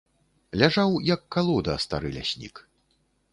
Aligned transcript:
Ляжаў, 0.61 0.95
як 1.09 1.21
калода, 1.35 1.75
стары 1.85 2.13
ляснік. 2.17 2.55